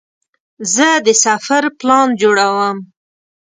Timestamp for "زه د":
0.73-1.07